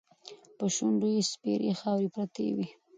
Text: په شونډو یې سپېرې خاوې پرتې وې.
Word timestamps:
په 0.57 0.65
شونډو 0.75 1.07
یې 1.15 1.21
سپېرې 1.31 1.71
خاوې 1.79 2.07
پرتې 2.15 2.47
وې. 2.55 2.67